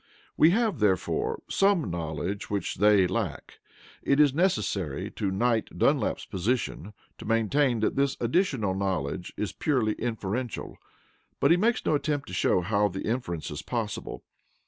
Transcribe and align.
We 0.35 0.49
have, 0.49 0.79
therefore, 0.79 1.43
some 1.47 1.91
knowledge 1.91 2.49
which 2.49 2.77
they 2.77 3.05
lack. 3.05 3.59
It 4.01 4.19
is 4.19 4.33
necessary 4.33 5.11
to 5.11 5.29
Knight 5.29 5.77
Dunlap's 5.77 6.25
position 6.25 6.93
to 7.19 7.25
maintain 7.25 7.81
that 7.81 7.95
this 7.95 8.17
additional 8.19 8.73
knowledge 8.73 9.31
is 9.37 9.51
purely 9.51 9.93
inferential, 10.01 10.79
but 11.39 11.51
he 11.51 11.55
makes 11.57 11.85
no 11.85 11.93
attempt 11.93 12.27
to 12.29 12.33
show 12.33 12.61
how 12.61 12.87
the 12.87 13.01
inference 13.03 13.51
is 13.51 13.61
possible. 13.61 14.23